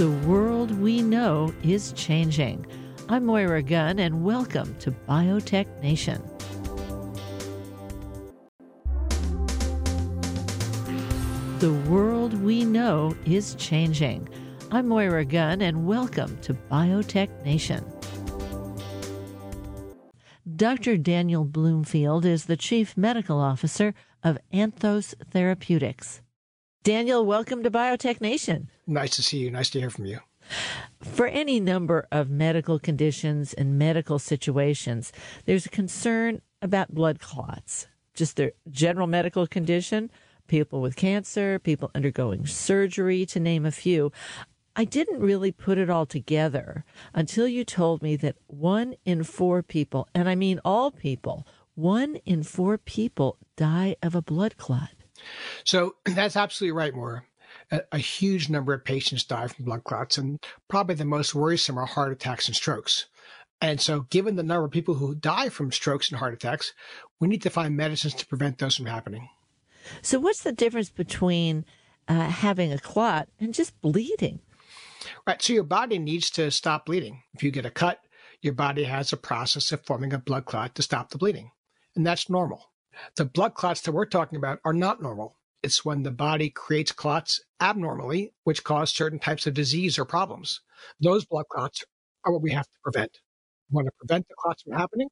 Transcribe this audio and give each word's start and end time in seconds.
The 0.00 0.10
world 0.26 0.70
we 0.80 1.02
know 1.02 1.52
is 1.62 1.92
changing. 1.92 2.64
I'm 3.10 3.26
Moira 3.26 3.62
Gunn, 3.62 3.98
and 3.98 4.24
welcome 4.24 4.74
to 4.78 4.92
Biotech 4.92 5.66
Nation. 5.82 6.22
The 11.58 11.74
world 11.90 12.32
we 12.32 12.64
know 12.64 13.14
is 13.26 13.54
changing. 13.56 14.26
I'm 14.70 14.88
Moira 14.88 15.26
Gunn, 15.26 15.60
and 15.60 15.86
welcome 15.86 16.34
to 16.40 16.54
Biotech 16.54 17.44
Nation. 17.44 17.84
Dr. 20.56 20.96
Daniel 20.96 21.44
Bloomfield 21.44 22.24
is 22.24 22.46
the 22.46 22.56
Chief 22.56 22.96
Medical 22.96 23.38
Officer 23.38 23.92
of 24.24 24.38
Anthos 24.50 25.12
Therapeutics. 25.30 26.22
Daniel, 26.82 27.26
welcome 27.26 27.62
to 27.62 27.70
Biotech 27.70 28.22
Nation. 28.22 28.70
Nice 28.86 29.16
to 29.16 29.22
see 29.22 29.36
you. 29.36 29.50
Nice 29.50 29.68
to 29.68 29.80
hear 29.80 29.90
from 29.90 30.06
you. 30.06 30.20
For 31.02 31.26
any 31.26 31.60
number 31.60 32.08
of 32.10 32.30
medical 32.30 32.78
conditions 32.78 33.52
and 33.52 33.78
medical 33.78 34.18
situations, 34.18 35.12
there's 35.44 35.66
a 35.66 35.70
concern 35.70 36.40
about 36.62 36.94
blood 36.94 37.20
clots, 37.20 37.86
just 38.14 38.36
their 38.36 38.52
general 38.70 39.06
medical 39.06 39.46
condition, 39.46 40.10
people 40.46 40.80
with 40.80 40.96
cancer, 40.96 41.58
people 41.58 41.90
undergoing 41.94 42.46
surgery, 42.46 43.26
to 43.26 43.38
name 43.38 43.66
a 43.66 43.70
few. 43.70 44.10
I 44.74 44.86
didn't 44.86 45.20
really 45.20 45.52
put 45.52 45.76
it 45.76 45.90
all 45.90 46.06
together 46.06 46.86
until 47.12 47.46
you 47.46 47.62
told 47.62 48.00
me 48.00 48.16
that 48.16 48.36
one 48.46 48.94
in 49.04 49.24
four 49.24 49.62
people, 49.62 50.08
and 50.14 50.30
I 50.30 50.34
mean 50.34 50.60
all 50.64 50.90
people, 50.90 51.46
one 51.74 52.16
in 52.24 52.42
four 52.42 52.78
people 52.78 53.36
die 53.54 53.96
of 54.02 54.14
a 54.14 54.22
blood 54.22 54.56
clot. 54.56 54.94
So 55.64 55.96
that's 56.04 56.36
absolutely 56.36 56.76
right, 56.76 56.94
Moira. 56.94 57.22
A, 57.72 57.80
a, 57.92 57.98
huge 57.98 58.48
number 58.48 58.72
of 58.74 58.84
patients 58.84 59.24
die 59.24 59.46
from 59.46 59.64
blood 59.64 59.84
clots, 59.84 60.18
and 60.18 60.40
probably 60.68 60.96
the 60.96 61.04
most 61.04 61.34
worrisome 61.34 61.78
are 61.78 61.86
heart 61.86 62.12
attacks 62.12 62.48
and 62.48 62.56
strokes. 62.56 63.06
And 63.60 63.80
so, 63.80 64.06
given 64.10 64.36
the 64.36 64.42
number 64.42 64.64
of 64.64 64.70
people 64.70 64.94
who 64.94 65.14
die 65.14 65.50
from 65.50 65.70
strokes 65.70 66.10
and 66.10 66.18
heart 66.18 66.34
attacks, 66.34 66.72
we 67.20 67.28
need 67.28 67.42
to 67.42 67.50
find 67.50 67.76
medicines 67.76 68.14
to 68.14 68.26
prevent 68.26 68.58
those 68.58 68.76
from 68.76 68.86
happening. 68.86 69.28
So, 70.02 70.18
what's 70.18 70.42
the 70.42 70.52
difference 70.52 70.90
between 70.90 71.64
uh, 72.08 72.28
having 72.28 72.72
a 72.72 72.78
clot 72.78 73.28
and 73.38 73.52
just 73.52 73.80
bleeding? 73.82 74.40
Right. 75.26 75.40
So, 75.42 75.52
your 75.52 75.64
body 75.64 75.98
needs 75.98 76.30
to 76.30 76.50
stop 76.50 76.86
bleeding. 76.86 77.22
If 77.34 77.42
you 77.42 77.50
get 77.50 77.66
a 77.66 77.70
cut, 77.70 78.00
your 78.40 78.54
body 78.54 78.84
has 78.84 79.12
a 79.12 79.18
process 79.18 79.72
of 79.72 79.84
forming 79.84 80.12
a 80.12 80.18
blood 80.18 80.46
clot 80.46 80.74
to 80.76 80.82
stop 80.82 81.10
the 81.10 81.18
bleeding. 81.18 81.50
And 81.94 82.06
that's 82.06 82.30
normal. 82.30 82.69
The 83.16 83.24
blood 83.24 83.54
clots 83.54 83.80
that 83.82 83.92
we're 83.92 84.06
talking 84.06 84.36
about 84.36 84.60
are 84.64 84.72
not 84.72 85.02
normal. 85.02 85.36
It's 85.62 85.84
when 85.84 86.02
the 86.02 86.10
body 86.10 86.48
creates 86.50 86.92
clots 86.92 87.40
abnormally, 87.60 88.32
which 88.44 88.64
cause 88.64 88.92
certain 88.92 89.18
types 89.18 89.46
of 89.46 89.54
disease 89.54 89.98
or 89.98 90.04
problems. 90.04 90.60
Those 91.00 91.24
blood 91.24 91.46
clots 91.50 91.84
are 92.24 92.32
what 92.32 92.42
we 92.42 92.50
have 92.52 92.64
to 92.64 92.78
prevent. 92.82 93.18
We 93.70 93.76
want 93.76 93.86
to 93.86 93.92
prevent 93.98 94.26
the 94.28 94.34
clots 94.38 94.62
from 94.62 94.72
happening, 94.72 95.08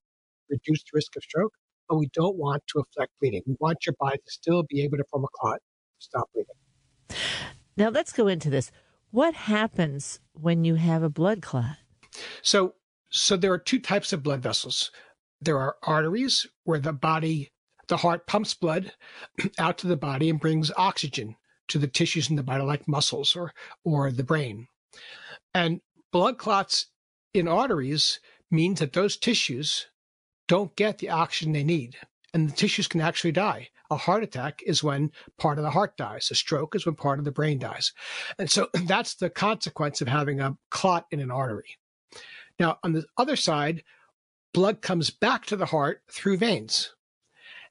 reduce 0.49 0.83
the 0.85 0.91
risk 0.95 1.17
of 1.17 1.23
stroke, 1.23 1.53
but 1.89 1.97
we 1.97 2.09
don't 2.15 2.37
want 2.37 2.63
to 2.69 2.81
affect 2.81 3.13
bleeding. 3.21 3.43
We 3.47 3.57
want 3.61 3.85
your 3.87 3.95
body 3.99 4.19
to 4.19 4.31
still 4.31 4.63
be 4.69 4.83
able 4.83 4.97
to 4.99 5.05
form 5.11 5.25
a 5.25 5.29
clot 5.35 5.59
to 5.59 6.05
stop 6.05 6.29
bleeding. 6.33 6.55
Now 7.77 7.91
let's 7.91 8.13
go 8.13 8.27
into 8.27 8.51
this. 8.51 8.73
What 9.11 9.35
happens 9.35 10.21
when 10.33 10.65
you 10.65 10.75
have 10.75 11.03
a 11.03 11.09
blood 11.09 11.43
clot? 11.43 11.77
So, 12.43 12.75
so 13.11 13.37
there 13.37 13.53
are 13.53 13.59
two 13.59 13.79
types 13.79 14.13
of 14.13 14.23
blood 14.23 14.43
vessels. 14.43 14.91
There 15.41 15.59
are 15.59 15.77
arteries 15.83 16.47
where 16.65 16.81
the 16.81 16.93
body, 16.93 17.53
the 17.89 17.97
heart 17.99 18.27
pumps 18.27 18.55
blood 18.55 18.93
out 19.59 19.79
to 19.79 19.87
the 19.87 19.97
body 19.97 20.31
and 20.31 20.41
brings 20.41 20.71
oxygen 20.77 21.37
to 21.69 21.79
the 21.79 21.89
tissues 21.89 22.31
in 22.31 22.37
the 22.37 22.43
body, 22.43 22.63
like 22.63 22.89
muscles 22.89 23.37
or, 23.37 23.53
or 23.85 24.11
the 24.11 24.25
brain. 24.25 24.69
And 25.55 25.81
blood 26.13 26.39
clots 26.39 26.87
in 27.35 27.49
arteries 27.49 28.21
means 28.51 28.81
that 28.81 28.93
those 28.93 29.17
tissues 29.17 29.87
don't 30.47 30.75
get 30.77 30.99
the 30.99 31.11
oxygen 31.11 31.53
they 31.53 31.65
need 31.65 31.97
and 32.35 32.49
the 32.49 32.55
tissues 32.55 32.89
can 32.89 33.01
actually 33.01 33.33
die. 33.33 33.69
A 33.91 33.97
heart 33.97 34.23
attack 34.23 34.63
is 34.67 34.85
when 34.85 35.11
part 35.39 35.59
of 35.59 35.65
the 35.65 35.71
heart 35.71 35.97
dies. 35.97 36.29
A 36.31 36.35
stroke 36.35 36.75
is 36.75 36.85
when 36.85 36.95
part 36.95 37.19
of 37.19 37.25
the 37.25 37.33
brain 37.33 37.59
dies. 37.59 37.93
And 38.39 38.51
so 38.51 38.69
that's 38.85 39.15
the 39.15 39.31
consequence 39.31 40.01
of 40.01 40.09
having 40.09 40.41
a 40.41 40.57
clot 40.71 41.07
in 41.11 41.21
an 41.21 41.31
artery. 41.31 41.79
Now, 42.61 42.79
on 42.83 42.93
the 42.93 43.05
other 43.17 43.37
side, 43.37 43.83
blood 44.53 44.83
comes 44.83 45.11
back 45.11 45.47
to 45.47 45.57
the 45.57 45.67
heart 45.67 46.03
through 46.11 46.39
veins. 46.39 46.95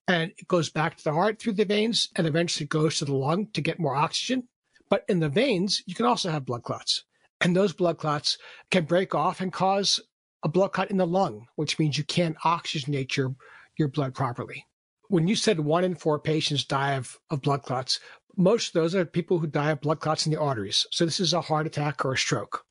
And 0.08 0.32
it 0.38 0.48
goes 0.48 0.70
back 0.70 0.96
to 0.98 1.04
the 1.04 1.14
heart 1.14 1.40
through 1.40 1.54
the 1.54 1.66
veins 1.66 2.10
and 2.16 2.26
eventually 2.26 2.66
goes 2.66 2.98
to 2.98 3.06
the 3.06 3.16
lung 3.16 3.48
to 3.54 3.62
get 3.62 3.80
more 3.80 3.96
oxygen. 3.96 4.48
But 4.90 5.04
in 5.10 5.20
the 5.20 5.30
veins, 5.30 5.84
you 5.86 5.96
can 5.96 6.06
also 6.06 6.30
have 6.30 6.46
blood 6.46 6.64
clots. 6.64 7.04
And 7.42 7.56
those 7.56 7.74
blood 7.74 7.98
clots 7.98 8.38
can 8.72 8.86
break 8.86 9.14
off 9.14 9.42
and 9.42 9.52
cause 9.52 10.00
a 10.44 10.50
blood 10.50 10.72
clot 10.72 10.90
in 10.92 10.98
the 10.98 11.06
lung, 11.06 11.48
which 11.56 11.78
means 11.78 11.98
you 11.98 12.04
can't 12.04 12.38
oxygenate 12.40 13.16
your, 13.16 13.36
your 13.78 13.90
blood 13.90 14.16
properly. 14.16 14.66
When 15.10 15.28
you 15.28 15.36
said 15.36 15.60
one 15.60 15.84
in 15.84 15.96
four 15.96 16.20
patients 16.20 16.64
die 16.64 16.94
of, 16.94 17.18
of 17.30 17.42
blood 17.42 17.64
clots, 17.64 18.00
most 18.38 18.68
of 18.68 18.74
those 18.74 18.96
are 18.96 19.06
people 19.06 19.40
who 19.40 19.48
die 19.48 19.72
of 19.72 19.82
blood 19.82 20.00
clots 20.00 20.26
in 20.26 20.32
the 20.32 20.40
arteries. 20.40 20.86
So 20.92 21.06
this 21.06 21.20
is 21.20 21.34
a 21.34 21.42
heart 21.42 21.68
attack 21.68 22.06
or 22.06 22.14
a 22.14 22.18
stroke. 22.18 22.64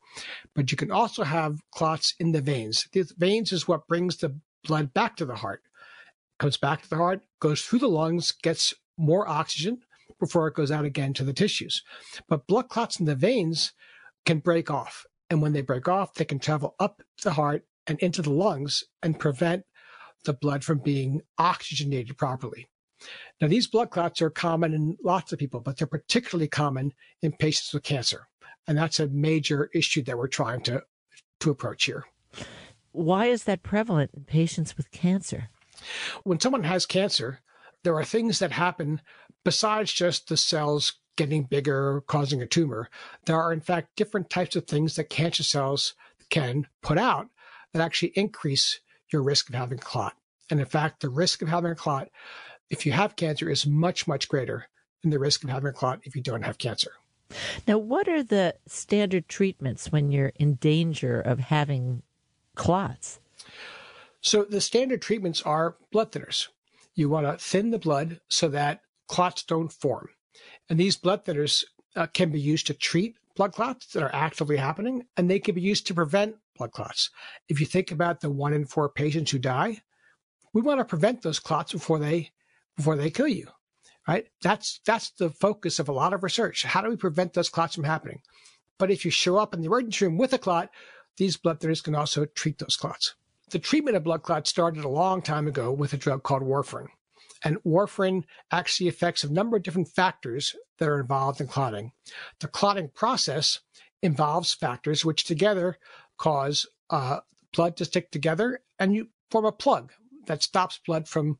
But 0.54 0.70
you 0.70 0.76
can 0.76 0.90
also 0.90 1.22
have 1.22 1.60
clots 1.72 2.14
in 2.18 2.32
the 2.32 2.40
veins. 2.40 2.88
The 2.92 3.04
veins 3.18 3.52
is 3.52 3.68
what 3.68 3.88
brings 3.88 4.16
the 4.16 4.38
blood 4.64 4.94
back 4.94 5.16
to 5.16 5.26
the 5.26 5.34
heart. 5.34 5.62
Comes 6.38 6.56
back 6.56 6.82
to 6.82 6.90
the 6.90 6.96
heart, 6.96 7.22
goes 7.40 7.62
through 7.62 7.78
the 7.80 7.88
lungs, 7.88 8.32
gets 8.32 8.74
more 8.98 9.28
oxygen 9.28 9.78
before 10.18 10.48
it 10.48 10.54
goes 10.54 10.70
out 10.70 10.84
again 10.84 11.12
to 11.14 11.24
the 11.24 11.32
tissues. 11.32 11.82
But 12.28 12.46
blood 12.46 12.68
clots 12.68 13.00
in 13.00 13.06
the 13.06 13.14
veins 13.14 13.72
can 14.24 14.38
break 14.38 14.70
off. 14.70 15.06
And 15.30 15.42
when 15.42 15.52
they 15.52 15.62
break 15.62 15.88
off, 15.88 16.14
they 16.14 16.24
can 16.24 16.38
travel 16.38 16.74
up 16.78 17.02
the 17.22 17.32
heart 17.32 17.64
and 17.86 17.98
into 18.00 18.22
the 18.22 18.30
lungs 18.30 18.84
and 19.02 19.18
prevent 19.18 19.64
the 20.24 20.34
blood 20.34 20.64
from 20.64 20.78
being 20.78 21.22
oxygenated 21.38 22.16
properly. 22.16 22.68
Now, 23.40 23.48
these 23.48 23.66
blood 23.66 23.90
clots 23.90 24.22
are 24.22 24.30
common 24.30 24.72
in 24.72 24.96
lots 25.02 25.32
of 25.32 25.38
people, 25.38 25.60
but 25.60 25.76
they're 25.76 25.86
particularly 25.86 26.48
common 26.48 26.92
in 27.22 27.32
patients 27.32 27.72
with 27.72 27.82
cancer. 27.82 28.28
And 28.66 28.76
that's 28.76 29.00
a 29.00 29.08
major 29.08 29.70
issue 29.74 30.02
that 30.04 30.16
we're 30.16 30.28
trying 30.28 30.62
to, 30.62 30.82
to 31.40 31.50
approach 31.50 31.84
here. 31.84 32.04
Why 32.92 33.26
is 33.26 33.44
that 33.44 33.62
prevalent 33.62 34.12
in 34.14 34.24
patients 34.24 34.76
with 34.76 34.90
cancer? 34.90 35.50
When 36.24 36.40
someone 36.40 36.64
has 36.64 36.86
cancer, 36.86 37.40
there 37.82 37.94
are 37.94 38.04
things 38.04 38.38
that 38.38 38.52
happen 38.52 39.00
besides 39.44 39.92
just 39.92 40.28
the 40.28 40.36
cells 40.36 40.94
getting 41.16 41.44
bigger, 41.44 42.02
causing 42.06 42.42
a 42.42 42.46
tumor. 42.46 42.90
There 43.24 43.40
are, 43.40 43.52
in 43.52 43.60
fact, 43.60 43.96
different 43.96 44.28
types 44.28 44.56
of 44.56 44.66
things 44.66 44.96
that 44.96 45.10
cancer 45.10 45.42
cells 45.42 45.94
can 46.30 46.66
put 46.82 46.98
out 46.98 47.28
that 47.72 47.82
actually 47.82 48.12
increase 48.14 48.80
your 49.12 49.22
risk 49.22 49.48
of 49.48 49.54
having 49.54 49.78
a 49.78 49.82
clot. 49.82 50.14
And 50.50 50.60
in 50.60 50.66
fact, 50.66 51.00
the 51.00 51.08
risk 51.08 51.42
of 51.42 51.48
having 51.48 51.70
a 51.70 51.76
clot, 51.76 52.08
if 52.70 52.86
you 52.86 52.92
have 52.92 53.16
cancer, 53.16 53.48
is 53.48 53.66
much, 53.66 54.06
much 54.06 54.28
greater 54.28 54.68
than 55.02 55.10
the 55.10 55.18
risk 55.18 55.44
of 55.44 55.50
having 55.50 55.68
a 55.68 55.72
clot 55.72 56.00
if 56.04 56.14
you 56.14 56.22
don't 56.22 56.42
have 56.42 56.58
cancer. 56.58 56.92
Now, 57.66 57.78
what 57.78 58.08
are 58.08 58.22
the 58.22 58.54
standard 58.66 59.28
treatments 59.28 59.90
when 59.90 60.10
you're 60.10 60.32
in 60.36 60.54
danger 60.54 61.20
of 61.20 61.40
having 61.40 62.02
clots? 62.54 63.20
So, 64.26 64.44
the 64.44 64.60
standard 64.60 65.02
treatments 65.02 65.40
are 65.42 65.76
blood 65.92 66.10
thinners. 66.10 66.48
You 66.94 67.08
want 67.08 67.26
to 67.26 67.42
thin 67.42 67.70
the 67.70 67.78
blood 67.78 68.20
so 68.28 68.48
that 68.48 68.80
clots 69.08 69.44
don't 69.44 69.72
form. 69.72 70.08
And 70.68 70.80
these 70.80 70.96
blood 70.96 71.24
thinners 71.24 71.64
uh, 71.94 72.08
can 72.08 72.30
be 72.30 72.40
used 72.40 72.66
to 72.66 72.74
treat 72.74 73.16
blood 73.36 73.52
clots 73.52 73.86
that 73.92 74.02
are 74.02 74.14
actively 74.14 74.56
happening, 74.56 75.04
and 75.16 75.30
they 75.30 75.38
can 75.38 75.54
be 75.54 75.60
used 75.60 75.86
to 75.86 75.94
prevent 75.94 76.36
blood 76.56 76.72
clots. 76.72 77.10
If 77.48 77.60
you 77.60 77.66
think 77.66 77.92
about 77.92 78.20
the 78.20 78.30
one 78.30 78.52
in 78.52 78.64
four 78.64 78.88
patients 78.88 79.30
who 79.30 79.38
die, 79.38 79.82
we 80.52 80.60
want 80.60 80.80
to 80.80 80.84
prevent 80.84 81.22
those 81.22 81.38
clots 81.38 81.72
before 81.72 81.98
they 82.00 82.32
before 82.76 82.96
they 82.96 83.10
kill 83.10 83.28
you 83.28 83.46
right? 84.06 84.26
That's 84.42 84.80
that's 84.86 85.10
the 85.10 85.30
focus 85.30 85.78
of 85.78 85.88
a 85.88 85.92
lot 85.92 86.12
of 86.12 86.22
research. 86.22 86.62
How 86.64 86.80
do 86.80 86.88
we 86.88 86.96
prevent 86.96 87.34
those 87.34 87.48
clots 87.48 87.74
from 87.74 87.84
happening? 87.84 88.20
But 88.78 88.90
if 88.90 89.04
you 89.04 89.10
show 89.10 89.36
up 89.36 89.54
in 89.54 89.60
the 89.60 89.66
emergency 89.66 90.04
room 90.04 90.18
with 90.18 90.32
a 90.32 90.38
clot, 90.38 90.70
these 91.16 91.36
blood 91.36 91.60
thinners 91.60 91.82
can 91.82 91.94
also 91.94 92.26
treat 92.26 92.58
those 92.58 92.76
clots. 92.76 93.14
The 93.50 93.58
treatment 93.60 93.96
of 93.96 94.04
blood 94.04 94.22
clots 94.22 94.50
started 94.50 94.84
a 94.84 94.88
long 94.88 95.22
time 95.22 95.46
ago 95.46 95.70
with 95.70 95.92
a 95.92 95.96
drug 95.96 96.24
called 96.24 96.42
warfarin. 96.42 96.88
And 97.44 97.62
warfarin 97.64 98.24
actually 98.50 98.88
affects 98.88 99.22
a 99.22 99.32
number 99.32 99.56
of 99.56 99.62
different 99.62 99.88
factors 99.88 100.56
that 100.78 100.88
are 100.88 101.00
involved 101.00 101.40
in 101.40 101.46
clotting. 101.46 101.92
The 102.40 102.48
clotting 102.48 102.88
process 102.88 103.60
involves 104.02 104.52
factors 104.52 105.04
which 105.04 105.24
together 105.24 105.78
cause 106.18 106.66
uh, 106.90 107.20
blood 107.52 107.76
to 107.76 107.84
stick 107.84 108.10
together 108.10 108.60
and 108.78 108.94
you 108.94 109.08
form 109.30 109.44
a 109.44 109.52
plug 109.52 109.92
that 110.26 110.42
stops 110.42 110.80
blood 110.84 111.06
from, 111.08 111.38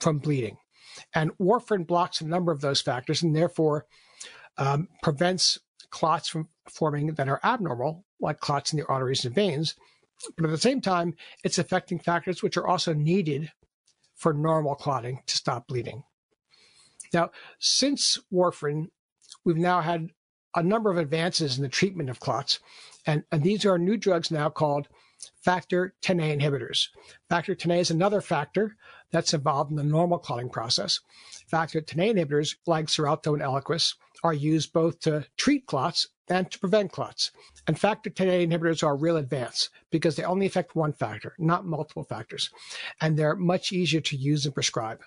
from 0.00 0.18
bleeding. 0.18 0.56
And 1.14 1.36
warfarin 1.38 1.86
blocks 1.86 2.20
a 2.20 2.26
number 2.26 2.52
of 2.52 2.60
those 2.60 2.80
factors 2.80 3.22
and 3.22 3.34
therefore 3.34 3.86
um, 4.58 4.88
prevents 5.02 5.58
clots 5.90 6.28
from 6.28 6.48
forming 6.68 7.14
that 7.14 7.28
are 7.28 7.40
abnormal, 7.44 8.04
like 8.20 8.40
clots 8.40 8.72
in 8.72 8.78
the 8.78 8.86
arteries 8.86 9.24
and 9.24 9.34
veins. 9.34 9.74
But 10.36 10.46
at 10.46 10.50
the 10.50 10.58
same 10.58 10.80
time, 10.80 11.14
it's 11.42 11.58
affecting 11.58 11.98
factors 11.98 12.42
which 12.42 12.56
are 12.56 12.66
also 12.66 12.92
needed 12.92 13.52
for 14.14 14.32
normal 14.32 14.74
clotting 14.74 15.20
to 15.26 15.36
stop 15.36 15.66
bleeding. 15.66 16.04
Now, 17.12 17.30
since 17.58 18.18
warfarin, 18.32 18.88
we've 19.44 19.56
now 19.56 19.80
had 19.80 20.10
a 20.54 20.62
number 20.62 20.90
of 20.90 20.98
advances 20.98 21.56
in 21.56 21.62
the 21.62 21.68
treatment 21.68 22.10
of 22.10 22.20
clots. 22.20 22.60
And, 23.06 23.24
and 23.30 23.42
these 23.42 23.64
are 23.66 23.78
new 23.78 23.96
drugs 23.96 24.30
now 24.30 24.48
called 24.50 24.88
factor 25.42 25.94
10A 26.02 26.40
inhibitors. 26.40 26.88
Factor 27.28 27.54
10A 27.54 27.78
is 27.78 27.90
another 27.90 28.20
factor 28.20 28.76
that's 29.10 29.34
involved 29.34 29.70
in 29.70 29.76
the 29.76 29.84
normal 29.84 30.18
clotting 30.18 30.50
process. 30.50 31.00
Factor 31.46 31.80
10A 31.80 32.14
inhibitors, 32.14 32.56
like 32.66 32.86
Xarelto 32.86 33.34
and 33.34 33.42
Eliquis, 33.42 33.94
are 34.22 34.32
used 34.32 34.72
both 34.72 35.00
to 35.00 35.26
treat 35.36 35.66
clots 35.66 36.08
and 36.28 36.50
to 36.50 36.58
prevent 36.58 36.92
clots. 36.92 37.30
And 37.66 37.78
factor 37.78 38.10
10A 38.10 38.46
inhibitors 38.48 38.82
are 38.82 38.92
a 38.92 38.96
real 38.96 39.16
advance 39.16 39.70
because 39.90 40.16
they 40.16 40.24
only 40.24 40.46
affect 40.46 40.76
one 40.76 40.92
factor, 40.92 41.34
not 41.38 41.66
multiple 41.66 42.04
factors. 42.04 42.50
And 43.00 43.16
they're 43.16 43.36
much 43.36 43.72
easier 43.72 44.00
to 44.02 44.16
use 44.16 44.44
and 44.44 44.54
prescribe. 44.54 45.00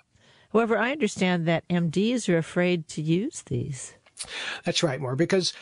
However, 0.54 0.78
I 0.78 0.92
understand 0.92 1.48
that 1.48 1.68
MDs 1.68 2.30
are 2.30 2.38
afraid 2.38 2.88
to 2.90 3.02
use 3.02 3.44
these. 3.44 3.94
That's 4.64 4.84
right, 4.84 5.00
Moira 5.00 5.16
because 5.16 5.54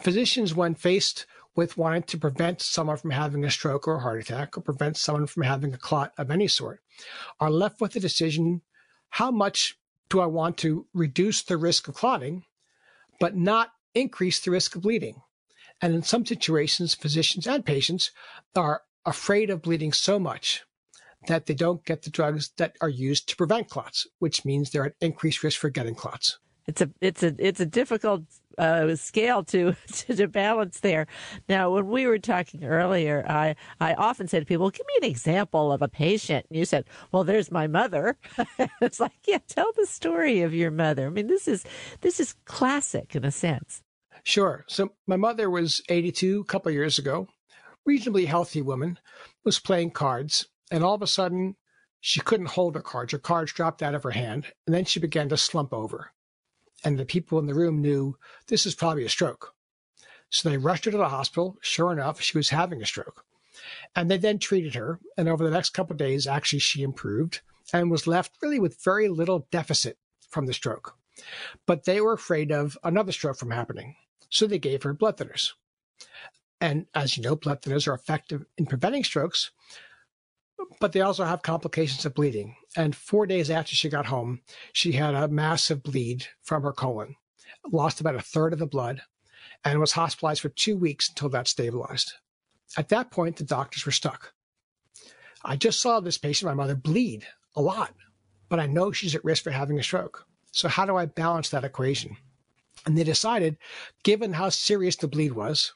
physicians, 0.00 0.54
when 0.54 0.74
faced 0.74 1.26
with 1.54 1.78
wanting 1.78 2.02
to 2.02 2.18
prevent 2.18 2.60
someone 2.60 2.98
from 2.98 3.10
having 3.10 3.44
a 3.44 3.50
stroke 3.50 3.88
or 3.88 3.96
a 3.96 4.00
heart 4.00 4.20
attack 4.20 4.56
or 4.56 4.60
prevent 4.60 4.96
someone 4.96 5.26
from 5.26 5.42
having 5.42 5.72
a 5.72 5.78
clot 5.78 6.12
of 6.18 6.30
any 6.30 6.46
sort, 6.46 6.80
are 7.40 7.50
left 7.50 7.80
with 7.80 7.92
the 7.92 8.00
decision 8.00 8.60
how 9.10 9.30
much 9.30 9.78
do 10.10 10.20
I 10.20 10.26
want 10.26 10.58
to 10.58 10.86
reduce 10.92 11.42
the 11.42 11.56
risk 11.56 11.88
of 11.88 11.94
clotting, 11.94 12.44
but 13.18 13.34
not 13.34 13.70
increase 13.98 14.40
the 14.40 14.50
risk 14.50 14.76
of 14.76 14.82
bleeding? 14.82 15.22
And 15.80 15.94
in 15.94 16.02
some 16.02 16.24
situations, 16.24 16.94
physicians 16.94 17.46
and 17.46 17.64
patients 17.64 18.10
are 18.54 18.82
afraid 19.04 19.50
of 19.50 19.62
bleeding 19.62 19.92
so 19.92 20.18
much 20.18 20.64
that 21.28 21.46
they 21.46 21.54
don't 21.54 21.84
get 21.84 22.02
the 22.02 22.10
drugs 22.10 22.50
that 22.56 22.76
are 22.80 22.88
used 22.88 23.28
to 23.28 23.36
prevent 23.36 23.68
clots, 23.68 24.06
which 24.18 24.44
means 24.44 24.70
they're 24.70 24.86
at 24.86 24.94
increased 25.00 25.42
risk 25.42 25.58
for 25.58 25.70
getting 25.70 25.94
clots. 25.94 26.38
It's 26.66 26.80
a 26.80 26.90
it's 27.00 27.22
a 27.22 27.32
it's 27.38 27.60
a 27.60 27.66
difficult 27.66 28.22
uh, 28.58 28.96
scale 28.96 29.44
to, 29.44 29.76
to, 29.92 30.16
to 30.16 30.26
balance 30.26 30.80
there. 30.80 31.06
Now, 31.48 31.70
when 31.70 31.86
we 31.86 32.06
were 32.06 32.18
talking 32.18 32.64
earlier, 32.64 33.24
I 33.28 33.54
I 33.80 33.94
often 33.94 34.26
say 34.26 34.40
to 34.40 34.46
people, 34.46 34.70
"Give 34.70 34.86
me 34.86 35.06
an 35.06 35.10
example 35.10 35.70
of 35.70 35.80
a 35.80 35.88
patient." 35.88 36.46
And 36.50 36.58
you 36.58 36.64
said, 36.64 36.84
"Well, 37.12 37.22
there's 37.22 37.52
my 37.52 37.68
mother." 37.68 38.18
it's 38.80 38.98
like, 38.98 39.12
yeah, 39.28 39.38
tell 39.46 39.70
the 39.76 39.86
story 39.86 40.42
of 40.42 40.52
your 40.52 40.72
mother. 40.72 41.06
I 41.06 41.10
mean, 41.10 41.28
this 41.28 41.46
is 41.46 41.64
this 42.00 42.18
is 42.18 42.34
classic 42.46 43.14
in 43.14 43.24
a 43.24 43.30
sense. 43.30 43.82
Sure. 44.26 44.64
So 44.68 44.92
my 45.06 45.16
mother 45.16 45.48
was 45.48 45.80
82 45.88 46.40
a 46.40 46.44
couple 46.44 46.72
years 46.72 46.98
ago, 46.98 47.28
reasonably 47.84 48.26
healthy 48.26 48.60
woman, 48.60 48.98
was 49.44 49.60
playing 49.60 49.92
cards, 49.92 50.48
and 50.70 50.82
all 50.82 50.94
of 50.94 51.02
a 51.02 51.06
sudden 51.06 51.56
she 52.00 52.20
couldn't 52.20 52.50
hold 52.50 52.74
her 52.74 52.82
cards. 52.82 53.12
Her 53.12 53.18
cards 53.18 53.52
dropped 53.52 53.82
out 53.82 53.94
of 53.94 54.02
her 54.02 54.10
hand, 54.10 54.46
and 54.66 54.74
then 54.74 54.84
she 54.84 55.00
began 55.00 55.28
to 55.28 55.36
slump 55.36 55.72
over 55.72 56.10
and 56.84 56.98
the 56.98 57.04
people 57.04 57.38
in 57.38 57.46
the 57.46 57.54
room 57.54 57.80
knew 57.80 58.16
this 58.48 58.66
is 58.66 58.74
probably 58.74 59.04
a 59.04 59.08
stroke. 59.08 59.52
So 60.30 60.48
they 60.48 60.56
rushed 60.56 60.84
her 60.84 60.90
to 60.90 60.96
the 60.96 61.08
hospital. 61.08 61.56
Sure 61.60 61.92
enough, 61.92 62.20
she 62.20 62.36
was 62.36 62.50
having 62.50 62.82
a 62.82 62.86
stroke. 62.86 63.24
And 63.94 64.10
they 64.10 64.18
then 64.18 64.38
treated 64.38 64.74
her. 64.74 65.00
And 65.16 65.28
over 65.28 65.44
the 65.44 65.50
next 65.50 65.70
couple 65.70 65.94
of 65.94 65.98
days, 65.98 66.26
actually, 66.26 66.58
she 66.58 66.82
improved 66.82 67.40
and 67.72 67.90
was 67.90 68.06
left 68.06 68.36
really 68.42 68.58
with 68.60 68.82
very 68.84 69.08
little 69.08 69.48
deficit 69.50 69.98
from 70.28 70.46
the 70.46 70.52
stroke. 70.52 70.94
But 71.66 71.84
they 71.84 72.00
were 72.00 72.12
afraid 72.12 72.52
of 72.52 72.76
another 72.84 73.12
stroke 73.12 73.38
from 73.38 73.50
happening. 73.50 73.96
So 74.36 74.46
they 74.46 74.58
gave 74.58 74.82
her 74.82 74.92
blood 74.92 75.16
thinners. 75.16 75.52
And 76.60 76.84
as 76.94 77.16
you 77.16 77.22
know, 77.22 77.36
blood 77.36 77.62
thinners 77.62 77.88
are 77.88 77.94
effective 77.94 78.44
in 78.58 78.66
preventing 78.66 79.02
strokes, 79.02 79.50
but 80.78 80.92
they 80.92 81.00
also 81.00 81.24
have 81.24 81.40
complications 81.40 82.04
of 82.04 82.12
bleeding. 82.12 82.54
And 82.76 82.94
four 82.94 83.26
days 83.26 83.50
after 83.50 83.74
she 83.74 83.88
got 83.88 84.04
home, 84.04 84.42
she 84.74 84.92
had 84.92 85.14
a 85.14 85.28
massive 85.28 85.82
bleed 85.82 86.26
from 86.42 86.64
her 86.64 86.74
colon, 86.74 87.16
lost 87.72 87.98
about 87.98 88.14
a 88.14 88.20
third 88.20 88.52
of 88.52 88.58
the 88.58 88.66
blood, 88.66 89.00
and 89.64 89.80
was 89.80 89.92
hospitalized 89.92 90.42
for 90.42 90.50
two 90.50 90.76
weeks 90.76 91.08
until 91.08 91.30
that 91.30 91.48
stabilized. 91.48 92.12
At 92.76 92.90
that 92.90 93.10
point, 93.10 93.36
the 93.36 93.44
doctors 93.44 93.86
were 93.86 93.92
stuck. 93.92 94.34
I 95.42 95.56
just 95.56 95.80
saw 95.80 96.00
this 96.00 96.18
patient, 96.18 96.50
my 96.50 96.54
mother, 96.54 96.74
bleed 96.74 97.26
a 97.54 97.62
lot, 97.62 97.94
but 98.50 98.60
I 98.60 98.66
know 98.66 98.92
she's 98.92 99.14
at 99.14 99.24
risk 99.24 99.44
for 99.44 99.50
having 99.50 99.78
a 99.78 99.82
stroke. 99.82 100.26
So, 100.52 100.68
how 100.68 100.84
do 100.84 100.94
I 100.94 101.06
balance 101.06 101.48
that 101.48 101.64
equation? 101.64 102.18
And 102.86 102.96
they 102.96 103.04
decided, 103.04 103.58
given 104.04 104.32
how 104.32 104.48
serious 104.48 104.96
the 104.96 105.08
bleed 105.08 105.32
was, 105.32 105.74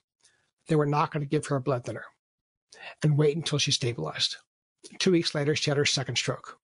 they 0.69 0.77
were 0.77 0.87
not 0.87 1.13
going 1.13 1.23
to 1.25 1.29
give 1.29 1.47
her 1.47 1.57
a 1.57 1.61
blood 1.61 1.85
thinner 1.85 2.05
and 3.03 3.19
wait 3.19 3.37
until 3.37 3.59
she 3.59 3.73
stabilized. 3.73 4.37
Two 4.99 5.13
weeks 5.13 5.35
later, 5.35 5.55
she 5.57 5.71
had 5.71 5.77
her 5.77 5.85
second 5.85 6.17
stroke. 6.17 6.59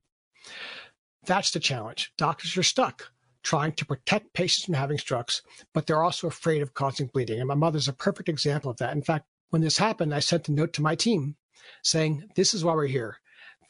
That's 1.26 1.50
the 1.50 1.60
challenge. 1.60 2.12
Doctors 2.16 2.56
are 2.56 2.62
stuck 2.62 3.10
trying 3.42 3.70
to 3.70 3.86
protect 3.86 4.32
patients 4.32 4.64
from 4.64 4.74
having 4.74 4.98
strokes, 4.98 5.40
but 5.72 5.86
they're 5.86 6.02
also 6.02 6.26
afraid 6.26 6.62
of 6.62 6.74
causing 6.74 7.06
bleeding. 7.06 7.38
And 7.38 7.46
my 7.46 7.54
mother's 7.54 7.86
a 7.86 7.92
perfect 7.92 8.28
example 8.28 8.72
of 8.72 8.76
that. 8.78 8.92
In 8.92 9.02
fact, 9.02 9.26
when 9.50 9.62
this 9.62 9.78
happened, 9.78 10.12
I 10.12 10.18
sent 10.18 10.48
a 10.48 10.52
note 10.52 10.72
to 10.74 10.82
my 10.82 10.96
team 10.96 11.36
saying, 11.84 12.28
This 12.34 12.54
is 12.54 12.64
why 12.64 12.74
we're 12.74 12.86
here. 12.86 13.18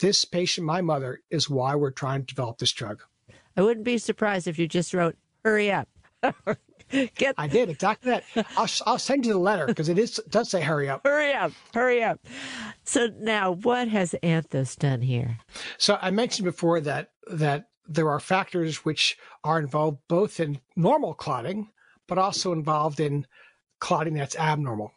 This 0.00 0.24
patient, 0.24 0.66
my 0.66 0.80
mother, 0.80 1.20
is 1.30 1.50
why 1.50 1.74
we're 1.74 1.90
trying 1.90 2.20
to 2.20 2.34
develop 2.34 2.56
this 2.56 2.72
drug. 2.72 3.02
I 3.54 3.62
wouldn't 3.62 3.84
be 3.84 3.98
surprised 3.98 4.46
if 4.48 4.58
you 4.58 4.66
just 4.66 4.94
wrote, 4.94 5.16
Hurry 5.44 5.70
up. 5.70 5.88
Get 7.16 7.34
I 7.36 7.48
did 7.48 7.68
exactly 7.68 8.12
that. 8.12 8.46
I'll, 8.56 8.68
I'll 8.86 8.98
send 8.98 9.26
you 9.26 9.32
the 9.32 9.38
letter 9.38 9.66
because 9.66 9.88
it 9.88 9.98
is 9.98 10.20
does 10.30 10.50
say 10.50 10.60
hurry 10.60 10.88
up. 10.88 11.00
Hurry 11.04 11.32
up, 11.34 11.52
hurry 11.74 12.02
up. 12.02 12.20
So 12.84 13.08
now, 13.18 13.52
what 13.52 13.88
has 13.88 14.14
Anthos 14.22 14.76
done 14.76 15.02
here? 15.02 15.38
So 15.78 15.98
I 16.00 16.12
mentioned 16.12 16.44
before 16.44 16.80
that 16.82 17.10
that 17.26 17.66
there 17.88 18.08
are 18.08 18.20
factors 18.20 18.84
which 18.84 19.16
are 19.42 19.58
involved 19.58 19.98
both 20.08 20.38
in 20.38 20.60
normal 20.76 21.14
clotting, 21.14 21.70
but 22.06 22.18
also 22.18 22.52
involved 22.52 23.00
in 23.00 23.26
clotting 23.80 24.14
that's 24.14 24.36
abnormal. 24.36 24.92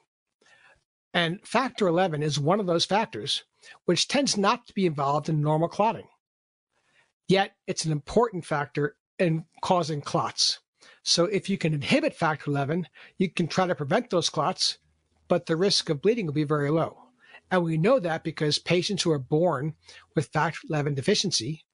And 1.14 1.40
factor 1.46 1.88
11 1.88 2.22
is 2.22 2.40
one 2.40 2.60
of 2.60 2.68
those 2.68 2.86
factors, 2.86 3.44
which 3.86 4.08
tends 4.08 4.38
not 4.38 4.68
to 4.68 4.74
be 4.74 4.86
involved 4.86 5.28
in 5.28 5.42
normal 5.42 5.68
clotting. 5.68 6.08
Yet 7.28 7.56
it's 7.68 7.86
an 7.86 7.92
important 7.92 8.46
factor 8.46 8.96
in 9.18 9.46
causing 9.62 10.02
clots. 10.02 10.60
So 11.10 11.26
if 11.26 11.50
you 11.50 11.58
can 11.58 11.74
inhibit 11.74 12.14
factor 12.14 12.52
11, 12.52 12.88
you 13.18 13.32
can 13.32 13.48
try 13.48 13.66
to 13.66 13.74
prevent 13.74 14.12
those 14.12 14.30
clots, 14.30 14.78
but 15.28 15.48
the 15.48 15.56
risk 15.56 15.90
of 15.90 16.04
bleeding 16.04 16.28
will 16.28 16.34
be 16.34 16.44
very 16.44 16.70
low. 16.70 17.00
And 17.50 17.64
we 17.64 17.78
know 17.78 18.00
that 18.00 18.24
because 18.24 18.60
patients 18.60 19.02
who 19.02 19.12
are 19.12 19.18
born 19.18 19.74
with 20.16 20.28
factor 20.28 20.60
11 20.70 20.94
deficiency 20.94 21.66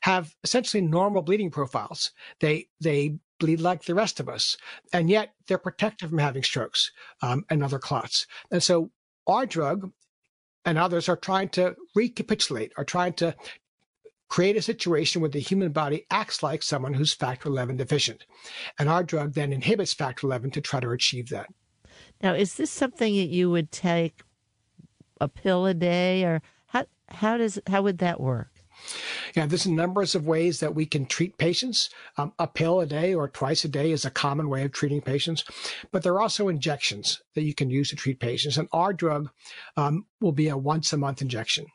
have 0.00 0.34
essentially 0.42 0.80
normal 0.80 1.22
bleeding 1.22 1.52
profiles. 1.52 2.10
They, 2.40 2.66
they 2.80 3.20
bleed 3.38 3.60
like 3.60 3.84
the 3.84 3.94
rest 3.94 4.18
of 4.18 4.28
us, 4.28 4.56
and 4.92 5.08
yet 5.08 5.34
they're 5.46 5.56
protected 5.56 6.08
from 6.08 6.18
having 6.18 6.42
strokes 6.42 6.90
um, 7.22 7.44
and 7.48 7.62
other 7.62 7.78
clots. 7.78 8.26
And 8.50 8.60
so 8.60 8.90
our 9.24 9.46
drug 9.46 9.92
and 10.64 10.76
others 10.76 11.08
are 11.08 11.16
trying 11.16 11.50
to 11.50 11.76
recapitulate, 11.94 12.72
are 12.76 12.84
trying 12.84 13.12
to 13.14 13.36
create 14.30 14.56
a 14.56 14.62
situation 14.62 15.20
where 15.20 15.28
the 15.28 15.40
human 15.40 15.72
body 15.72 16.06
acts 16.10 16.42
like 16.42 16.62
someone 16.62 16.94
who's 16.94 17.12
factor 17.12 17.48
11 17.48 17.76
deficient. 17.76 18.24
And 18.78 18.88
our 18.88 19.02
drug 19.02 19.34
then 19.34 19.52
inhibits 19.52 19.92
factor 19.92 20.26
11 20.26 20.52
to 20.52 20.60
try 20.60 20.80
to 20.80 20.90
achieve 20.90 21.28
that. 21.28 21.48
Now, 22.22 22.34
is 22.34 22.54
this 22.54 22.70
something 22.70 23.14
that 23.16 23.28
you 23.28 23.50
would 23.50 23.72
take 23.72 24.22
a 25.20 25.28
pill 25.28 25.66
a 25.66 25.74
day 25.74 26.24
or 26.24 26.40
how, 26.66 26.86
how 27.08 27.36
does, 27.36 27.58
how 27.66 27.82
would 27.82 27.98
that 27.98 28.20
work? 28.20 28.48
Yeah, 29.34 29.46
there's 29.46 29.66
numbers 29.66 30.14
of 30.14 30.26
ways 30.26 30.60
that 30.60 30.74
we 30.74 30.86
can 30.86 31.04
treat 31.04 31.36
patients. 31.36 31.90
Um, 32.16 32.32
a 32.38 32.46
pill 32.46 32.80
a 32.80 32.86
day 32.86 33.12
or 33.12 33.28
twice 33.28 33.64
a 33.64 33.68
day 33.68 33.90
is 33.90 34.04
a 34.04 34.10
common 34.10 34.48
way 34.48 34.62
of 34.62 34.72
treating 34.72 35.02
patients, 35.02 35.44
but 35.92 36.02
there 36.02 36.14
are 36.14 36.22
also 36.22 36.48
injections 36.48 37.20
that 37.34 37.42
you 37.42 37.54
can 37.54 37.68
use 37.68 37.90
to 37.90 37.96
treat 37.96 38.20
patients. 38.20 38.56
And 38.56 38.68
our 38.72 38.92
drug 38.94 39.28
um, 39.76 40.06
will 40.20 40.32
be 40.32 40.48
a 40.48 40.56
once 40.56 40.92
a 40.92 40.96
month 40.96 41.20
injection. 41.20 41.66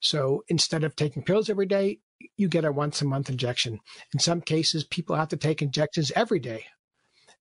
So 0.00 0.44
instead 0.48 0.84
of 0.84 0.96
taking 0.96 1.22
pills 1.22 1.48
every 1.48 1.66
day, 1.66 1.98
you 2.36 2.48
get 2.48 2.64
a 2.64 2.72
once 2.72 3.02
a 3.02 3.04
month 3.04 3.28
injection. 3.28 3.80
In 4.12 4.20
some 4.20 4.40
cases, 4.40 4.84
people 4.84 5.16
have 5.16 5.28
to 5.28 5.36
take 5.36 5.62
injections 5.62 6.12
every 6.14 6.38
day. 6.38 6.66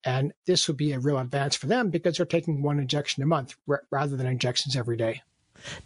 And 0.05 0.33
this 0.45 0.67
would 0.67 0.77
be 0.77 0.91
a 0.91 0.99
real 0.99 1.17
advance 1.17 1.55
for 1.55 1.67
them 1.67 1.89
because 1.89 2.17
they're 2.17 2.25
taking 2.25 2.61
one 2.61 2.79
injection 2.79 3.23
a 3.23 3.25
month 3.25 3.55
r- 3.69 3.83
rather 3.89 4.17
than 4.17 4.27
injections 4.27 4.75
every 4.75 4.97
day. 4.97 5.21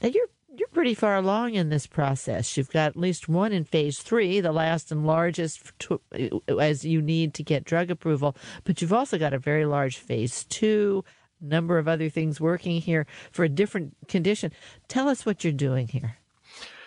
Now 0.02 0.10
you're 0.10 0.28
you're 0.58 0.68
pretty 0.70 0.96
far 0.96 1.16
along 1.16 1.54
in 1.54 1.70
this 1.70 1.86
process. 1.86 2.58
You've 2.58 2.72
got 2.72 2.88
at 2.88 2.98
least 2.98 3.30
one 3.30 3.54
in 3.54 3.64
phase 3.64 4.00
three, 4.00 4.40
the 4.40 4.52
last 4.52 4.92
and 4.92 5.06
largest 5.06 5.72
to, 5.80 6.02
uh, 6.50 6.56
as 6.56 6.84
you 6.84 7.00
need 7.00 7.36
to 7.36 7.44
get 7.44 7.64
drug 7.64 7.92
approval. 7.92 8.36
But 8.64 8.82
you've 8.82 8.94
also 8.94 9.20
got 9.20 9.36
a 9.36 9.40
very 9.40 9.66
large 9.66 9.98
phase 9.98 10.46
two, 10.46 11.06
number 11.40 11.78
of 11.78 11.88
other 11.88 12.10
things 12.10 12.42
working 12.42 12.82
here 12.82 13.06
for 13.32 13.46
a 13.46 13.50
different 13.50 13.96
condition. 14.08 14.52
Tell 14.88 15.08
us 15.08 15.28
what 15.28 15.44
you're 15.44 15.54
doing 15.54 15.90
here. 15.90 16.18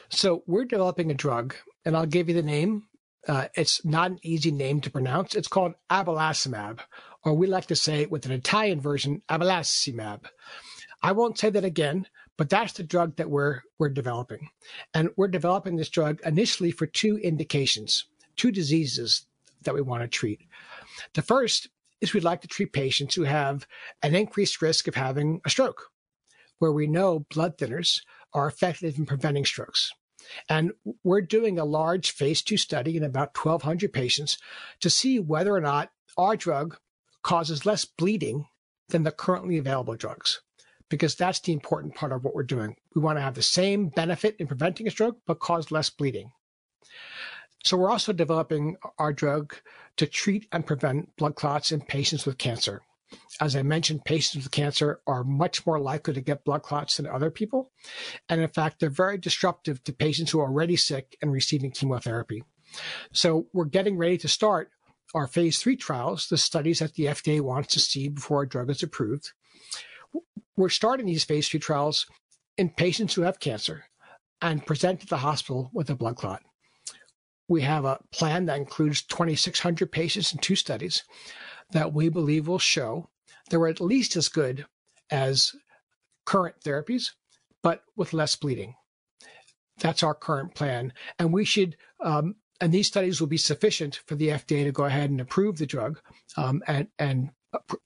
So 0.09 0.43
we're 0.49 0.65
developing 0.65 1.13
a 1.13 1.15
drug, 1.15 1.55
and 1.85 1.97
I'll 1.97 2.07
give 2.07 2.29
you 2.29 2.35
the 2.35 2.43
name. 2.43 2.85
Uh, 3.29 3.49
it's 3.55 3.85
not 3.85 4.11
an 4.11 4.19
easy 4.23 4.51
name 4.51 4.81
to 4.81 4.91
pronounce. 4.91 5.35
It's 5.35 5.49
called 5.49 5.75
abelacimab, 5.91 6.81
or 7.23 7.35
we 7.35 7.47
like 7.47 7.67
to 7.67 7.77
say 7.77 8.03
it 8.03 8.11
with 8.11 8.25
an 8.25 8.33
Italian 8.33 8.81
version, 8.81 9.23
abelacimab. 9.29 10.25
I 11.03 11.13
won't 11.13 11.39
say 11.39 11.51
that 11.51 11.65
again, 11.65 12.07
but 12.37 12.49
that's 12.49 12.73
the 12.73 12.83
drug 12.83 13.17
that 13.17 13.31
we're 13.31 13.61
we're 13.79 13.91
developing, 13.91 14.49
and 14.95 15.11
we're 15.17 15.29
developing 15.29 15.77
this 15.77 15.91
drug 15.91 16.21
initially 16.25 16.71
for 16.71 16.87
two 16.87 17.19
indications, 17.19 18.07
two 18.37 18.51
diseases 18.51 19.27
that 19.63 19.75
we 19.75 19.83
want 19.83 20.03
to 20.03 20.09
treat. 20.09 20.41
The 21.15 21.23
first 21.23 21.69
is 22.01 22.15
we'd 22.15 22.25
like 22.25 22.41
to 22.41 22.49
treat 22.49 22.73
patients 22.73 23.15
who 23.15 23.25
have 23.25 23.67
an 24.03 24.15
increased 24.15 24.63
risk 24.63 24.89
of 24.89 24.95
having 24.95 25.41
a 25.45 25.51
stroke, 25.51 25.91
where 26.59 26.73
we 26.73 26.87
know 26.87 27.27
blood 27.31 27.59
thinners 27.59 28.01
are 28.33 28.47
effective 28.47 28.99
in 28.99 29.05
preventing 29.05 29.45
strokes. 29.45 29.93
And 30.49 30.73
we're 31.03 31.21
doing 31.21 31.59
a 31.59 31.65
large 31.65 32.11
phase 32.13 32.43
two 32.43 32.57
study 32.57 32.97
in 32.97 33.03
about 33.03 33.37
1,200 33.37 33.93
patients 33.93 34.39
to 34.81 34.91
see 34.91 35.19
whether 35.19 35.55
or 35.55 35.61
not 35.61 35.91
our 36.17 36.37
drug 36.37 36.77
causes 37.23 37.67
less 37.67 37.85
bleeding 37.85 38.47
than 38.89 39.03
the 39.03 39.13
currently 39.13 39.59
available 39.59 39.95
drugs, 39.95 40.41
because 40.89 41.15
that's 41.15 41.41
the 41.41 41.53
important 41.53 41.95
part 41.95 42.13
of 42.13 42.25
what 42.25 42.35
we're 42.35 42.43
doing. 42.43 42.77
We 42.95 43.03
want 43.03 43.19
to 43.19 43.23
have 43.23 43.35
the 43.35 43.43
same 43.43 43.89
benefit 43.89 44.37
in 44.39 44.47
preventing 44.47 44.87
a 44.87 44.91
stroke, 44.91 45.19
but 45.27 45.39
cause 45.39 45.71
less 45.71 45.91
bleeding. 45.91 46.33
So 47.63 47.77
we're 47.77 47.91
also 47.91 48.13
developing 48.13 48.77
our 48.99 49.13
drug 49.13 49.55
to 49.99 50.07
treat 50.07 50.49
and 50.51 50.67
prevent 50.67 51.15
blood 51.17 51.35
clots 51.35 51.73
in 51.73 51.83
patients 51.83 52.25
with 52.25 52.39
cancer. 52.39 52.83
As 53.41 53.57
I 53.57 53.63
mentioned, 53.63 54.05
patients 54.05 54.45
with 54.45 54.53
cancer 54.53 55.01
are 55.07 55.25
much 55.25 55.67
more 55.67 55.81
likely 55.81 56.15
to 56.15 56.21
get 56.21 56.45
blood 56.45 56.63
clots 56.63 56.97
than 56.97 57.07
other 57.07 57.31
people. 57.31 57.73
And 58.29 58.41
in 58.41 58.49
fact, 58.49 58.81
they're 58.81 58.91
very 58.91 59.19
disruptive 59.19 59.83
to 59.85 59.93
patients 59.93 60.31
who 60.31 60.41
are 60.41 60.49
already 60.49 60.77
sick 60.77 61.17
and 61.23 61.33
receiving 61.33 61.71
chemotherapy. 61.71 62.45
So 63.13 63.47
we're 63.53 63.65
getting 63.65 63.97
ready 63.97 64.19
to 64.19 64.29
start 64.29 64.71
our 65.15 65.27
phase 65.27 65.59
three 65.59 65.77
trials, 65.77 66.29
the 66.29 66.39
studies 66.39 66.79
that 66.79 66.95
the 66.95 67.07
FDA 67.07 67.41
wants 67.41 67.75
to 67.75 67.81
see 67.81 68.09
before 68.09 68.39
our 68.39 68.47
drug 68.47 68.71
is 68.71 68.83
approved. 68.83 69.33
We're 70.57 70.69
starting 70.69 71.07
these 71.07 71.25
phase 71.25 71.49
three 71.49 71.61
trials 71.61 72.07
in 72.57 72.69
patients 72.71 73.15
who 73.15 73.23
have 73.23 73.41
cancer 73.41 73.85
and 74.43 74.65
present 74.65 75.01
to 75.01 75.07
the 75.07 75.19
hospital 75.19 75.71
with 75.73 75.91
a 75.91 75.95
blood 75.95 76.17
clot. 76.17 76.43
We 77.49 77.63
have 77.63 77.85
a 77.85 77.99
plan 78.13 78.47
that 78.47 78.59
includes 78.59 79.03
2,600 79.03 79.91
patients 79.91 80.33
in 80.33 80.39
two 80.39 80.55
studies 80.55 81.03
that 81.73 81.93
we 81.93 82.09
believe 82.09 82.49
will 82.49 82.59
show 82.59 83.09
they 83.51 83.57
were 83.57 83.69
at 83.69 83.81
least 83.81 84.17
as 84.17 84.29
good 84.29 84.65
as 85.11 85.53
current 86.25 86.57
therapies, 86.65 87.11
but 87.63 87.83
with 87.97 88.13
less 88.13 88.37
bleeding. 88.37 88.75
That's 89.79 90.03
our 90.03 90.15
current 90.15 90.55
plan. 90.55 90.93
And 91.19 91.33
we 91.33 91.45
should, 91.45 91.77
um, 92.01 92.37
and 92.61 92.73
these 92.73 92.87
studies 92.87 93.21
will 93.21 93.29
be 93.29 93.37
sufficient 93.37 94.01
for 94.07 94.15
the 94.15 94.29
FDA 94.29 94.65
to 94.65 94.73
go 94.73 94.85
ahead 94.85 95.11
and 95.11 95.21
approve 95.21 95.59
the 95.59 95.67
drug 95.67 96.01
um, 96.37 96.63
and, 96.67 96.89
and 96.99 97.31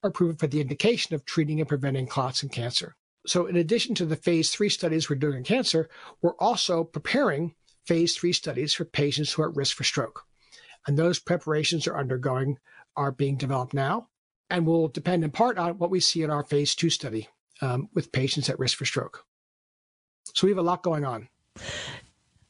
approve 0.02 0.34
it 0.34 0.40
for 0.40 0.46
the 0.46 0.60
indication 0.60 1.14
of 1.14 1.24
treating 1.24 1.60
and 1.60 1.68
preventing 1.68 2.06
clots 2.06 2.42
and 2.42 2.52
cancer. 2.52 2.96
So, 3.26 3.46
in 3.46 3.56
addition 3.56 3.94
to 3.94 4.04
the 4.04 4.16
phase 4.16 4.50
three 4.50 4.68
studies 4.68 5.08
we're 5.08 5.16
doing 5.16 5.38
in 5.38 5.44
cancer, 5.44 5.88
we're 6.20 6.36
also 6.38 6.84
preparing 6.84 7.54
phase 7.86 8.14
three 8.16 8.34
studies 8.34 8.74
for 8.74 8.84
patients 8.84 9.32
who 9.32 9.42
are 9.42 9.48
at 9.48 9.56
risk 9.56 9.76
for 9.76 9.84
stroke. 9.84 10.24
And 10.86 10.98
those 10.98 11.18
preparations 11.18 11.86
are 11.86 11.96
undergoing, 11.96 12.58
are 12.96 13.12
being 13.12 13.36
developed 13.36 13.74
now, 13.74 14.08
and 14.50 14.66
will 14.66 14.88
depend 14.88 15.24
in 15.24 15.30
part 15.30 15.58
on 15.58 15.78
what 15.78 15.90
we 15.90 16.00
see 16.00 16.22
in 16.22 16.30
our 16.30 16.44
phase 16.44 16.74
two 16.74 16.90
study 16.90 17.28
um, 17.60 17.88
with 17.94 18.12
patients 18.12 18.48
at 18.48 18.58
risk 18.58 18.78
for 18.78 18.84
stroke. 18.84 19.24
So 20.34 20.46
we 20.46 20.50
have 20.50 20.58
a 20.58 20.62
lot 20.62 20.82
going 20.82 21.04
on. 21.04 21.28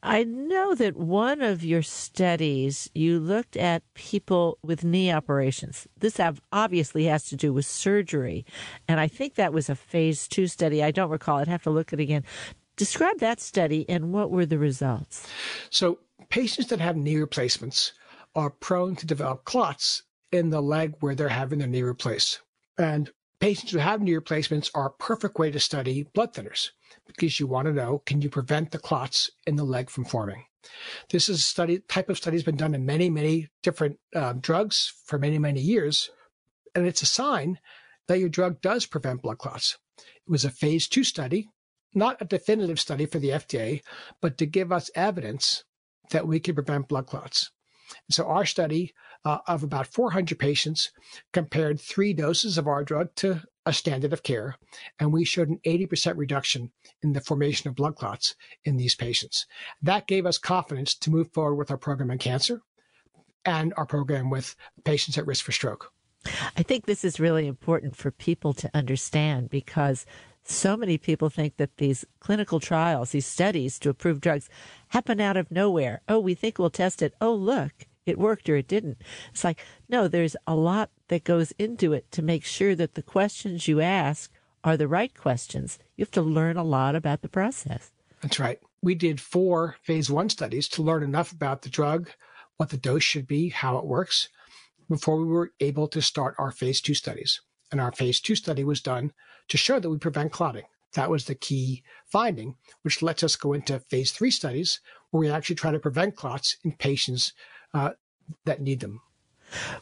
I 0.07 0.23
know 0.23 0.75
that 0.75 0.95
one 0.95 1.41
of 1.41 1.63
your 1.63 1.81
studies, 1.81 2.91
you 2.93 3.19
looked 3.19 3.57
at 3.57 3.81
people 3.95 4.59
with 4.61 4.83
knee 4.83 5.11
operations. 5.11 5.87
This 5.97 6.19
obviously 6.51 7.05
has 7.05 7.25
to 7.25 7.35
do 7.35 7.51
with 7.51 7.65
surgery. 7.65 8.45
And 8.87 8.99
I 8.99 9.07
think 9.07 9.33
that 9.33 9.51
was 9.51 9.67
a 9.67 9.73
phase 9.73 10.27
two 10.27 10.45
study. 10.45 10.83
I 10.83 10.91
don't 10.91 11.09
recall. 11.09 11.39
I'd 11.39 11.47
have 11.47 11.63
to 11.63 11.71
look 11.71 11.91
at 11.91 11.99
it 11.99 12.03
again. 12.03 12.23
Describe 12.75 13.17
that 13.17 13.41
study 13.41 13.83
and 13.89 14.13
what 14.13 14.29
were 14.29 14.45
the 14.45 14.59
results? 14.59 15.27
So, 15.71 15.97
patients 16.29 16.67
that 16.67 16.79
have 16.79 16.95
knee 16.95 17.17
replacements 17.17 17.93
are 18.35 18.51
prone 18.51 18.95
to 18.97 19.07
develop 19.07 19.43
clots 19.45 20.03
in 20.35 20.49
the 20.49 20.61
leg 20.61 20.95
where 20.99 21.15
they're 21.15 21.29
having 21.29 21.59
their 21.59 21.67
knee 21.67 21.81
replaced. 21.81 22.41
And 22.77 23.11
patients 23.39 23.71
who 23.71 23.79
have 23.79 24.01
knee 24.01 24.15
replacements 24.15 24.69
are 24.73 24.87
a 24.87 25.03
perfect 25.03 25.39
way 25.39 25.51
to 25.51 25.59
study 25.59 26.03
blood 26.13 26.33
thinners 26.33 26.69
because 27.07 27.39
you 27.39 27.47
want 27.47 27.67
to 27.67 27.73
know 27.73 28.01
can 28.05 28.21
you 28.21 28.29
prevent 28.29 28.71
the 28.71 28.79
clots 28.79 29.29
in 29.45 29.55
the 29.55 29.63
leg 29.63 29.89
from 29.89 30.05
forming. 30.05 30.45
This 31.09 31.29
is 31.29 31.39
a 31.39 31.43
study 31.43 31.79
type 31.79 32.09
of 32.09 32.17
study 32.17 32.37
has 32.37 32.43
been 32.43 32.57
done 32.57 32.73
in 32.73 32.85
many 32.85 33.09
many 33.09 33.49
different 33.61 33.99
um, 34.15 34.39
drugs 34.39 34.93
for 35.05 35.19
many 35.19 35.37
many 35.37 35.61
years, 35.61 36.09
and 36.73 36.87
it's 36.87 37.03
a 37.03 37.05
sign 37.05 37.59
that 38.07 38.19
your 38.19 38.29
drug 38.29 38.61
does 38.61 38.87
prevent 38.87 39.21
blood 39.21 39.37
clots. 39.37 39.77
It 39.99 40.31
was 40.31 40.43
a 40.43 40.49
phase 40.49 40.87
two 40.87 41.03
study 41.03 41.49
not 41.95 42.21
a 42.21 42.25
definitive 42.25 42.79
study 42.79 43.05
for 43.05 43.19
the 43.19 43.29
FDA, 43.29 43.81
but 44.21 44.37
to 44.37 44.45
give 44.45 44.71
us 44.71 44.91
evidence 44.93 45.63
that 46.11 46.27
we 46.27 46.39
can 46.39 46.53
prevent 46.53 46.89
blood 46.89 47.07
clots. 47.07 47.51
So 48.09 48.27
our 48.27 48.45
study 48.45 48.93
uh, 49.23 49.39
of 49.47 49.63
about 49.63 49.87
400 49.87 50.37
patients 50.37 50.91
compared 51.33 51.79
three 51.79 52.13
doses 52.13 52.57
of 52.57 52.67
our 52.67 52.83
drug 52.83 53.13
to 53.15 53.41
a 53.65 53.73
standard 53.73 54.13
of 54.13 54.23
care, 54.23 54.55
and 54.99 55.11
we 55.11 55.25
showed 55.25 55.49
an 55.49 55.59
80% 55.65 56.17
reduction 56.17 56.71
in 57.01 57.13
the 57.13 57.21
formation 57.21 57.67
of 57.67 57.75
blood 57.75 57.95
clots 57.95 58.35
in 58.63 58.77
these 58.77 58.95
patients. 58.95 59.47
That 59.81 60.07
gave 60.07 60.25
us 60.25 60.37
confidence 60.37 60.93
to 60.95 61.09
move 61.09 61.31
forward 61.33 61.55
with 61.55 61.71
our 61.71 61.77
program 61.77 62.11
in 62.11 62.19
cancer 62.19 62.61
and 63.43 63.73
our 63.75 63.85
program 63.85 64.29
with 64.29 64.55
patients 64.83 65.17
at 65.17 65.25
risk 65.25 65.43
for 65.43 65.51
stroke. 65.51 65.91
I 66.57 66.63
think 66.63 66.85
this 66.85 67.03
is 67.03 67.19
really 67.19 67.47
important 67.47 67.95
for 67.95 68.11
people 68.11 68.53
to 68.53 68.69
understand 68.73 69.49
because 69.49 70.05
so 70.47 70.77
many 70.77 70.97
people 70.97 71.29
think 71.29 71.57
that 71.57 71.77
these 71.77 72.05
clinical 72.19 72.59
trials, 72.59 73.11
these 73.11 73.25
studies 73.25 73.79
to 73.79 73.89
approve 73.89 74.21
drugs, 74.21 74.49
happen 74.89 75.19
out 75.19 75.37
of 75.37 75.51
nowhere. 75.51 76.01
Oh, 76.07 76.19
we 76.19 76.35
think 76.35 76.59
we'll 76.59 76.69
test 76.69 77.01
it. 77.01 77.13
Oh, 77.19 77.33
look, 77.33 77.71
it 78.05 78.19
worked 78.19 78.47
or 78.49 78.55
it 78.55 78.67
didn't. 78.67 79.01
It's 79.31 79.43
like, 79.43 79.63
no, 79.89 80.07
there's 80.07 80.35
a 80.45 80.55
lot 80.55 80.91
that 81.07 81.23
goes 81.23 81.51
into 81.57 81.93
it 81.93 82.11
to 82.11 82.21
make 82.21 82.45
sure 82.45 82.75
that 82.75 82.93
the 82.93 83.01
questions 83.01 83.67
you 83.67 83.81
ask 83.81 84.31
are 84.63 84.77
the 84.77 84.87
right 84.87 85.15
questions. 85.15 85.79
You 85.95 86.03
have 86.03 86.11
to 86.11 86.21
learn 86.21 86.57
a 86.57 86.63
lot 86.63 86.95
about 86.95 87.21
the 87.21 87.29
process. 87.29 87.91
That's 88.21 88.39
right. 88.39 88.59
We 88.81 88.95
did 88.95 89.21
four 89.21 89.77
phase 89.81 90.09
one 90.09 90.29
studies 90.29 90.67
to 90.69 90.83
learn 90.83 91.03
enough 91.03 91.31
about 91.31 91.63
the 91.63 91.69
drug, 91.69 92.11
what 92.57 92.69
the 92.69 92.77
dose 92.77 93.03
should 93.03 93.27
be, 93.27 93.49
how 93.49 93.77
it 93.77 93.85
works, 93.85 94.29
before 94.89 95.17
we 95.17 95.25
were 95.25 95.51
able 95.59 95.87
to 95.87 96.01
start 96.01 96.35
our 96.37 96.51
phase 96.51 96.81
two 96.81 96.93
studies. 96.93 97.41
And 97.71 97.81
our 97.81 97.91
phase 97.91 98.19
two 98.19 98.35
study 98.35 98.63
was 98.63 98.81
done 98.81 99.11
to 99.47 99.57
show 99.57 99.79
that 99.79 99.89
we 99.89 99.97
prevent 99.97 100.31
clotting. 100.31 100.65
That 100.93 101.09
was 101.09 101.25
the 101.25 101.35
key 101.35 101.83
finding, 102.05 102.55
which 102.83 103.01
lets 103.01 103.23
us 103.23 103.35
go 103.35 103.53
into 103.53 103.79
phase 103.79 104.11
three 104.11 104.31
studies 104.31 104.79
where 105.11 105.19
we 105.19 105.29
actually 105.29 105.57
try 105.57 105.71
to 105.71 105.79
prevent 105.79 106.15
clots 106.15 106.57
in 106.63 106.71
patients 106.73 107.33
uh, 107.73 107.91
that 108.45 108.61
need 108.61 108.79
them. 108.79 109.01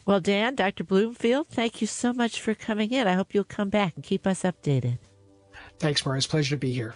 Well, 0.05 0.19
Dan, 0.19 0.55
Dr. 0.55 0.83
Bloomfield, 0.83 1.47
thank 1.47 1.81
you 1.81 1.87
so 1.87 2.13
much 2.13 2.41
for 2.41 2.53
coming 2.53 2.91
in. 2.91 3.07
I 3.07 3.13
hope 3.13 3.33
you'll 3.33 3.43
come 3.43 3.69
back 3.69 3.93
and 3.95 4.03
keep 4.03 4.27
us 4.27 4.43
updated. 4.43 4.99
Thanks, 5.79 6.05
Moira. 6.05 6.17
It's 6.17 6.25
a 6.25 6.29
pleasure 6.29 6.55
to 6.55 6.59
be 6.59 6.73
here. 6.73 6.95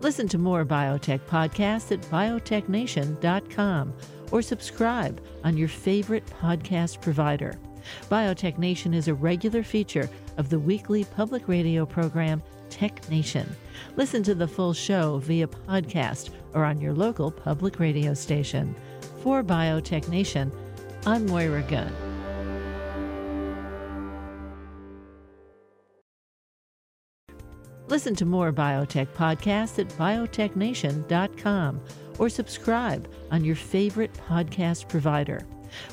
Listen 0.00 0.28
to 0.28 0.38
more 0.38 0.64
biotech 0.64 1.20
podcasts 1.20 1.92
at 1.92 2.00
biotechnation.com 2.02 3.94
or 4.30 4.42
subscribe 4.42 5.20
on 5.44 5.56
your 5.56 5.68
favorite 5.68 6.26
podcast 6.26 7.00
provider. 7.00 7.58
Biotech 8.10 8.58
Nation 8.58 8.94
is 8.94 9.08
a 9.08 9.14
regular 9.14 9.62
feature 9.62 10.08
of 10.36 10.48
the 10.48 10.58
weekly 10.58 11.04
public 11.04 11.48
radio 11.48 11.84
program 11.86 12.42
Tech 12.70 13.08
Nation. 13.10 13.48
Listen 13.96 14.22
to 14.22 14.34
the 14.34 14.48
full 14.48 14.72
show 14.72 15.18
via 15.18 15.46
podcast 15.46 16.30
or 16.54 16.64
on 16.64 16.80
your 16.80 16.94
local 16.94 17.30
public 17.30 17.78
radio 17.78 18.14
station. 18.14 18.74
For 19.22 19.42
Biotech 19.42 20.08
Nation, 20.08 20.50
I'm 21.06 21.26
Moira 21.26 21.62
Gunn. 21.62 21.92
Listen 27.88 28.14
to 28.14 28.24
more 28.24 28.52
biotech 28.52 29.08
podcasts 29.08 29.80
at 29.80 29.88
biotechnation.com 29.98 31.80
or 32.20 32.28
subscribe 32.28 33.12
on 33.32 33.44
your 33.44 33.56
favorite 33.56 34.12
podcast 34.14 34.88
provider. 34.88 35.44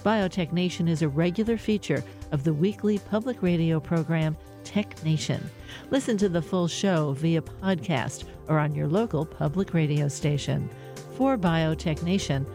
Biotech 0.03 0.51
Nation 0.51 0.87
is 0.87 1.01
a 1.01 1.09
regular 1.09 1.57
feature 1.57 2.03
of 2.31 2.43
the 2.43 2.53
weekly 2.53 2.99
public 2.99 3.41
radio 3.41 3.79
program 3.79 4.35
Tech 4.63 5.03
Nation. 5.03 5.49
Listen 5.91 6.17
to 6.17 6.29
the 6.29 6.41
full 6.41 6.67
show 6.67 7.13
via 7.13 7.41
podcast 7.41 8.25
or 8.47 8.59
on 8.59 8.75
your 8.75 8.87
local 8.87 9.25
public 9.25 9.73
radio 9.73 10.07
station. 10.07 10.69
For 11.15 11.37
Biotech 11.37 12.03
Nation, 12.03 12.45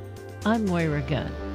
I'm 0.45 0.67
Moira 0.67 1.02
Gunn. 1.02 1.52